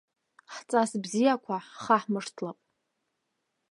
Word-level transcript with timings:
Ҳҵас 0.53 0.91
бзиақәа 1.03 1.55
ҳхаҳмыршҭлап. 1.75 2.57